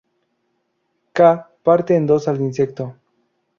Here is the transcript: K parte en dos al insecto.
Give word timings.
K 1.13 1.45
parte 1.61 1.95
en 1.95 2.07
dos 2.07 2.27
al 2.27 2.41
insecto. 2.41 2.95